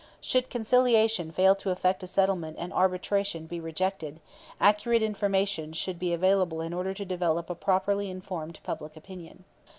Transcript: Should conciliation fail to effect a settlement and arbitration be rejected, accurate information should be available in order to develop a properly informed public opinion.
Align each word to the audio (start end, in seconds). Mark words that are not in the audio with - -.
Should 0.19 0.49
conciliation 0.49 1.31
fail 1.31 1.53
to 1.57 1.69
effect 1.69 2.01
a 2.01 2.07
settlement 2.07 2.57
and 2.59 2.73
arbitration 2.73 3.45
be 3.45 3.59
rejected, 3.59 4.19
accurate 4.59 5.03
information 5.03 5.73
should 5.73 5.99
be 5.99 6.11
available 6.11 6.59
in 6.59 6.73
order 6.73 6.95
to 6.95 7.05
develop 7.05 7.51
a 7.51 7.53
properly 7.53 8.09
informed 8.09 8.59
public 8.63 8.97
opinion. 8.97 9.43